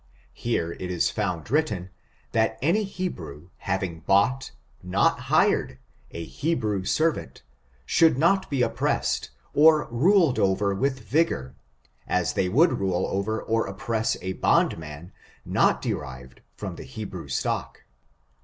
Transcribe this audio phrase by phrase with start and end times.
[0.33, 1.91] Here it is found written,
[2.31, 4.49] that any Hebrew having bought,
[4.81, 5.77] not hired,
[6.09, 7.43] a Hebrew servant,
[7.85, 11.53] should not be oppressed, or ruled over with rigor,
[12.07, 15.11] as they would rule over or oppress a bondman,
[15.45, 17.83] not derived from the He brew stock.